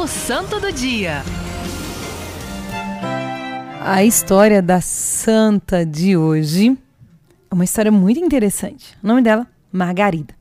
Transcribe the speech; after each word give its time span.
o 0.00 0.06
santo 0.06 0.58
do 0.58 0.72
dia. 0.72 1.22
A 3.82 4.02
história 4.02 4.62
da 4.62 4.80
santa 4.80 5.84
de 5.84 6.16
hoje 6.16 6.74
é 7.50 7.54
uma 7.54 7.64
história 7.64 7.92
muito 7.92 8.18
interessante. 8.18 8.96
O 9.04 9.06
nome 9.06 9.20
dela, 9.20 9.46
Margarida. 9.70 10.34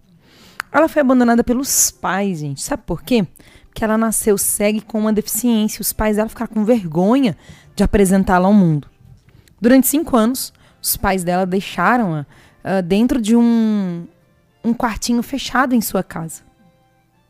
Ela 0.71 0.87
foi 0.87 1.01
abandonada 1.01 1.43
pelos 1.43 1.91
pais, 1.91 2.39
gente. 2.39 2.61
Sabe 2.61 2.83
por 2.85 3.03
quê? 3.03 3.27
Porque 3.65 3.83
ela 3.83 3.97
nasceu 3.97 4.37
cega 4.37 4.79
com 4.79 4.97
uma 4.97 5.11
deficiência. 5.11 5.81
Os 5.81 5.91
pais 5.91 6.15
dela 6.15 6.29
ficaram 6.29 6.53
com 6.53 6.63
vergonha 6.63 7.35
de 7.75 7.83
apresentá-la 7.83 8.47
ao 8.47 8.53
mundo. 8.53 8.87
Durante 9.59 9.89
cinco 9.89 10.15
anos, 10.15 10.53
os 10.81 10.95
pais 10.95 11.21
dela 11.21 11.45
deixaram-a 11.45 12.21
uh, 12.21 12.81
dentro 12.81 13.21
de 13.21 13.35
um, 13.35 14.07
um 14.63 14.73
quartinho 14.73 15.21
fechado 15.21 15.75
em 15.75 15.81
sua 15.81 16.01
casa. 16.01 16.43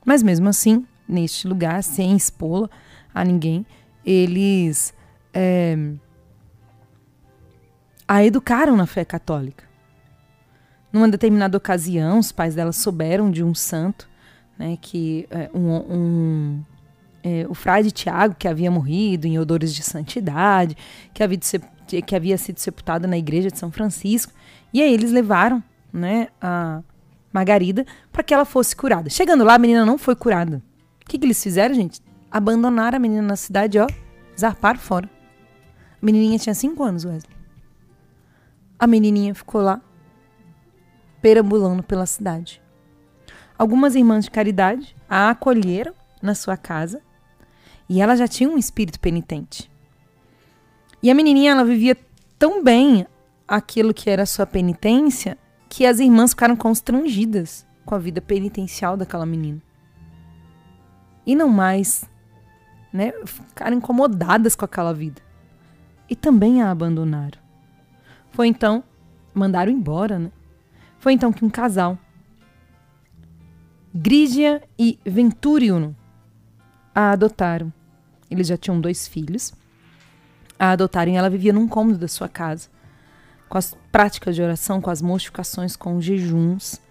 Mas 0.06 0.22
mesmo 0.22 0.48
assim, 0.48 0.86
neste 1.10 1.48
lugar, 1.48 1.84
sem 1.84 2.16
expô-la 2.16 2.70
a 3.14 3.26
ninguém, 3.26 3.66
eles 4.06 4.94
é, 5.34 5.76
a 8.08 8.24
educaram 8.24 8.78
na 8.78 8.86
fé 8.86 9.04
católica. 9.04 9.64
Numa 10.92 11.08
determinada 11.08 11.58
ocasião, 11.58 12.20
os 12.20 12.32
pais 12.32 12.56
dela 12.56 12.72
souberam 12.72 13.30
de 13.30 13.44
um 13.44 13.54
santo, 13.54 14.10
né, 14.58 14.78
que 14.82 15.28
é, 15.30 15.50
um, 15.54 15.76
um 15.76 16.64
é, 17.24 17.46
o 17.50 17.54
frade 17.54 17.92
Tiago, 17.92 18.36
que 18.38 18.48
havia 18.48 18.72
morrido 18.72 19.28
em 19.28 19.38
odores 19.38 19.74
de 19.74 19.84
santidade, 19.84 20.76
que 21.14 21.24
havia, 21.24 21.40
que 22.06 22.16
havia 22.16 22.38
sido 22.38 22.60
sepultado 22.60 23.08
na 23.08 23.18
igreja 23.18 23.52
de 23.52 23.58
São 23.58 23.72
Francisco, 23.72 24.34
e 24.74 24.82
aí 24.82 24.94
eles 24.94 25.12
levaram 25.12 25.64
né, 25.92 26.30
a 26.42 26.82
Margarida 27.32 27.86
para 28.12 28.24
que 28.24 28.34
ela 28.34 28.46
fosse 28.46 28.76
curada. 28.76 29.10
Chegando 29.10 29.44
lá, 29.44 29.56
a 29.56 29.60
menina 29.60 29.86
não 29.86 29.98
foi 29.98 30.16
curada. 30.16 30.62
Que, 31.10 31.18
que 31.18 31.26
eles 31.26 31.42
fizeram, 31.42 31.74
gente? 31.74 32.04
Abandonaram 32.30 32.98
a 32.98 33.00
menina 33.00 33.24
na 33.24 33.36
cidade, 33.36 33.80
ó, 33.80 33.88
zarparam 34.40 34.80
fora. 34.80 35.10
A 36.00 36.06
menininha 36.06 36.38
tinha 36.38 36.54
5 36.54 36.84
anos, 36.84 37.04
Wesley. 37.04 37.36
A 38.78 38.86
menininha 38.86 39.34
ficou 39.34 39.60
lá, 39.60 39.82
perambulando 41.20 41.82
pela 41.82 42.06
cidade. 42.06 42.62
Algumas 43.58 43.96
irmãs 43.96 44.26
de 44.26 44.32
caridade 44.32 44.96
a 45.10 45.32
acolheram 45.32 45.96
na 46.22 46.36
sua 46.36 46.56
casa 46.56 47.02
e 47.90 48.00
ela 48.00 48.16
já 48.16 48.28
tinha 48.28 48.48
um 48.48 48.58
espírito 48.58 49.00
penitente. 49.00 49.70
E 51.02 51.10
a 51.10 51.16
menininha, 51.16 51.54
ela 51.54 51.66
vivia 51.66 51.98
tão 52.38 52.64
bem 52.64 53.08
aquilo 53.48 53.96
que 53.96 54.12
era 54.12 54.22
a 54.22 54.28
sua 54.28 54.46
penitência 54.46 55.40
que 55.68 55.88
as 55.88 56.00
irmãs 56.00 56.32
ficaram 56.32 56.56
constrangidas 56.56 57.66
com 57.84 57.96
a 57.96 58.00
vida 58.00 58.22
penitencial 58.22 58.96
daquela 58.96 59.26
menina. 59.26 59.69
E 61.30 61.36
não 61.36 61.48
mais, 61.48 62.10
né, 62.92 63.14
ficaram 63.24 63.78
incomodadas 63.78 64.56
com 64.56 64.66
aquela 64.66 64.92
vida. 64.92 65.22
E 66.10 66.16
também 66.16 66.60
a 66.60 66.72
abandonaram. 66.72 67.38
Foi 68.32 68.48
então, 68.48 68.84
mandaram 69.32 69.72
embora, 69.72 70.18
né? 70.18 70.32
Foi 70.98 71.14
então 71.14 71.32
que 71.32 71.46
um 71.46 71.50
casal, 71.52 72.00
Grígia 73.94 74.64
e 74.76 74.98
Venturiuno, 75.06 75.96
a 76.96 77.12
adotaram. 77.12 77.72
Eles 78.28 78.48
já 78.48 78.58
tinham 78.58 78.82
dois 78.82 79.08
filhos. 79.08 79.54
A 80.58 80.72
adotaram 80.72 81.12
e 81.12 81.16
ela 81.16 81.30
vivia 81.30 81.54
num 81.54 81.68
cômodo 81.68 82.00
da 82.00 82.08
sua 82.08 82.28
casa, 82.28 82.70
com 83.48 83.56
as 83.56 83.78
práticas 83.92 84.36
de 84.36 84.42
oração, 84.42 84.82
com 84.82 84.90
as 84.90 85.00
mortificações, 85.00 85.76
com 85.76 85.96
os 85.96 86.04
jejuns. 86.04 86.82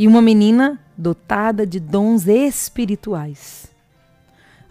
E 0.00 0.08
uma 0.08 0.22
menina 0.22 0.80
dotada 0.96 1.66
de 1.66 1.78
dons 1.78 2.26
espirituais. 2.26 3.70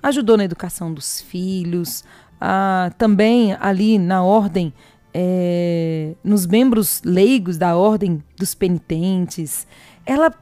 Ajudou 0.01 0.35
na 0.35 0.43
educação 0.43 0.91
dos 0.91 1.21
filhos, 1.21 2.03
também 2.97 3.53
ali 3.59 3.99
na 3.99 4.23
ordem, 4.23 4.73
é, 5.13 6.15
nos 6.23 6.47
membros 6.47 7.03
leigos 7.05 7.59
da 7.59 7.75
ordem 7.75 8.23
dos 8.35 8.55
penitentes. 8.55 9.67
Ela 10.03 10.33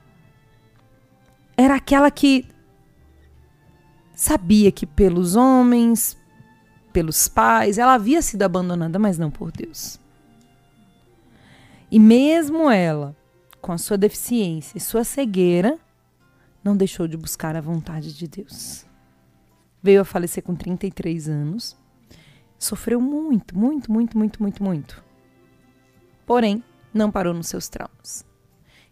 era 1.57 1.75
aquela 1.75 2.09
que 2.09 2.45
sabia 4.15 4.71
que 4.71 4.85
pelos 4.85 5.35
homens, 5.35 6.17
pelos 6.93 7.27
pais, 7.27 7.77
ela 7.77 7.95
havia 7.95 8.21
sido 8.21 8.43
abandonada, 8.43 8.97
mas 8.97 9.17
não 9.17 9.29
por 9.29 9.51
Deus. 9.51 9.99
E 11.91 11.99
mesmo 11.99 12.71
ela, 12.71 13.16
com 13.67 13.73
a 13.73 13.77
sua 13.77 13.97
deficiência 13.97 14.77
e 14.77 14.81
sua 14.81 15.03
cegueira, 15.03 15.77
não 16.63 16.75
deixou 16.75 17.07
de 17.07 17.17
buscar 17.17 17.55
a 17.55 17.61
vontade 17.61 18.13
de 18.13 18.25
Deus. 18.25 18.85
Veio 19.83 19.99
a 20.01 20.05
falecer 20.05 20.41
com 20.41 20.55
33 20.55 21.27
anos 21.27 21.77
Sofreu 22.59 22.99
muito, 22.99 23.57
muito, 23.57 23.91
muito, 23.91 24.17
muito, 24.17 24.41
muito, 24.41 24.63
muito. 24.63 25.03
Porém, 26.25 26.63
não 26.91 27.11
parou 27.11 27.33
nos 27.33 27.47
seus 27.47 27.69
traumas. 27.69 28.25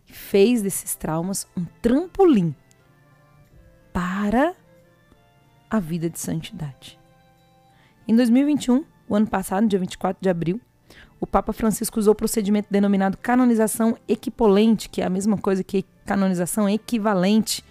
Fez 0.05 0.61
desses 0.61 0.95
traumas 0.95 1.47
um 1.57 1.65
trampolim 1.81 2.55
para 3.91 4.53
a 5.69 5.79
vida 5.79 6.09
de 6.09 6.19
santidade. 6.19 6.99
Em 8.07 8.15
2021, 8.15 8.85
o 9.09 9.15
ano 9.15 9.27
passado, 9.27 9.67
dia 9.67 9.79
24 9.79 10.21
de 10.21 10.29
abril, 10.29 10.61
o 11.25 11.27
Papa 11.27 11.51
Francisco 11.51 11.99
usou 11.99 12.13
o 12.13 12.15
procedimento 12.15 12.67
denominado 12.69 13.17
canonização 13.17 13.97
equipolente, 14.07 14.87
que 14.87 15.01
é 15.01 15.05
a 15.05 15.09
mesma 15.09 15.35
coisa 15.39 15.63
que 15.63 15.83
canonização 16.05 16.69
equivalente, 16.69 17.65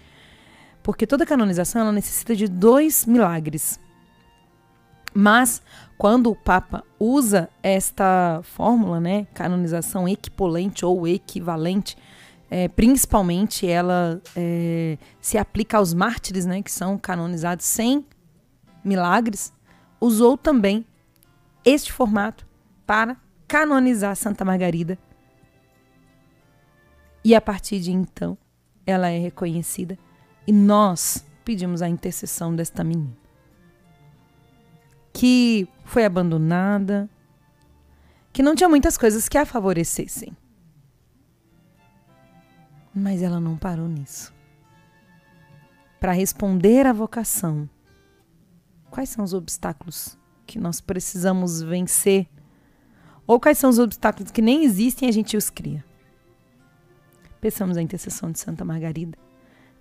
porque 0.83 1.07
toda 1.07 1.25
canonização 1.25 1.83
ela 1.83 1.91
necessita 1.93 2.35
de 2.35 2.49
dois 2.49 3.05
milagres. 3.05 3.79
Mas 5.13 5.61
quando 5.97 6.29
o 6.29 6.35
Papa 6.35 6.83
usa 6.99 7.49
esta 7.63 8.41
fórmula, 8.43 8.99
né, 8.99 9.25
canonização 9.33 10.05
equipolente 10.05 10.85
ou 10.85 11.07
equivalente, 11.07 11.97
é, 12.51 12.67
principalmente 12.67 13.65
ela 13.65 14.21
é, 14.35 14.97
se 15.21 15.37
aplica 15.37 15.77
aos 15.77 15.93
mártires, 15.93 16.45
né, 16.45 16.61
que 16.61 16.71
são 16.71 16.97
canonizados 16.97 17.65
sem 17.65 18.05
milagres, 18.83 19.53
usou 20.01 20.37
também 20.37 20.85
este 21.63 21.93
formato 21.93 22.45
para 22.85 23.15
canonizar 23.47 24.15
Santa 24.15 24.43
Margarida. 24.45 24.97
E 27.23 27.33
a 27.33 27.41
partir 27.41 27.79
de 27.79 27.91
então, 27.91 28.37
ela 28.85 29.09
é 29.09 29.17
reconhecida 29.17 29.97
e 30.45 30.51
nós 30.51 31.25
pedimos 31.43 31.81
a 31.81 31.89
intercessão 31.89 32.55
desta 32.55 32.83
menina 32.83 33.25
que 35.15 35.65
foi 35.85 36.03
abandonada, 36.03 37.09
que 38.33 38.43
não 38.43 38.53
tinha 38.53 38.67
muitas 38.67 38.97
coisas 38.97 39.29
que 39.29 39.37
a 39.37 39.45
favorecessem. 39.45 40.35
Mas 42.93 43.21
ela 43.21 43.39
não 43.39 43.55
parou 43.55 43.87
nisso. 43.87 44.33
Para 46.01 46.11
responder 46.11 46.85
à 46.85 46.91
vocação, 46.91 47.69
quais 48.91 49.07
são 49.07 49.23
os 49.23 49.33
obstáculos 49.33 50.17
que 50.45 50.59
nós 50.59 50.81
precisamos 50.81 51.61
vencer? 51.61 52.27
Ou 53.27 53.39
quais 53.39 53.57
são 53.57 53.69
os 53.69 53.79
obstáculos 53.79 54.31
que 54.31 54.41
nem 54.41 54.63
existem 54.63 55.07
e 55.07 55.09
a 55.09 55.13
gente 55.13 55.35
os 55.35 55.49
cria? 55.49 55.83
Peçamos 57.41 57.77
a 57.77 57.81
intercessão 57.81 58.31
de 58.31 58.39
Santa 58.39 58.63
Margarida 58.63 59.17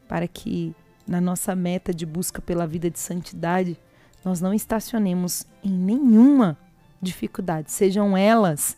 para 0.09 0.27
que, 0.29 0.75
na 1.07 1.21
nossa 1.21 1.55
meta 1.55 1.93
de 1.93 2.07
busca 2.07 2.41
pela 2.41 2.67
vida 2.67 2.91
de 2.91 2.99
santidade, 2.99 3.79
nós 4.25 4.41
não 4.41 4.55
estacionemos 4.55 5.47
em 5.63 5.71
nenhuma 5.71 6.59
dificuldade, 7.01 7.71
sejam 7.71 8.17
elas 8.17 8.77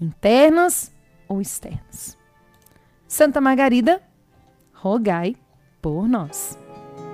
internas 0.00 0.92
ou 1.28 1.40
externas. 1.40 2.16
Santa 3.06 3.40
Margarida, 3.40 4.02
rogai 4.72 5.36
por 5.80 6.08
nós. 6.08 6.58